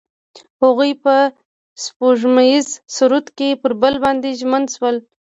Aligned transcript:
هغوی 0.61 0.91
په 1.03 1.15
سپوږمیز 1.83 2.67
سرود 2.95 3.27
کې 3.37 3.49
پر 3.61 3.71
بل 3.81 3.93
باندې 4.03 4.37
ژمن 4.39 4.63
شول. 4.73 4.97